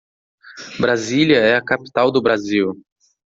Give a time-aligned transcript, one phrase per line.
[0.79, 2.73] Brasília é a capital do Brasil.